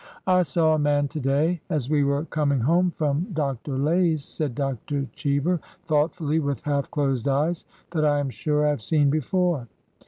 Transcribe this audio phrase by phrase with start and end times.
[0.25, 3.77] I saw a man to day, as we were coming home from Dr.
[3.77, 5.05] Lay's," said Dr.
[5.13, 9.67] Cheever, thoughtfully, with half closed eyes," that I am sure I have seen before."